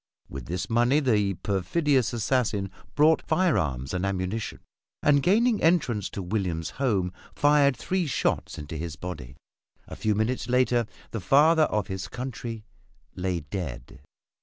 With 0.27 0.47
this 0.47 0.67
money 0.67 0.99
the 0.99 1.35
perfidious 1.35 2.11
assassin 2.11 2.71
bought 2.95 3.21
firearms 3.21 3.93
and 3.93 4.03
ammunition, 4.03 4.61
and 5.03 5.21
gaining 5.21 5.61
entrance 5.61 6.09
to 6.09 6.23
William's 6.23 6.71
home 6.81 7.13
fired 7.35 7.77
three 7.77 8.07
shots 8.07 8.57
into 8.57 8.77
his 8.77 8.95
body. 8.95 9.35
A 9.87 9.95
few 9.95 10.15
minutes 10.15 10.49
later 10.49 10.87
the 11.11 11.19
"father 11.21 11.65
of 11.65 11.85
his 11.85 12.07
country" 12.07 12.65
lay 13.13 13.41
dead. 13.41 14.01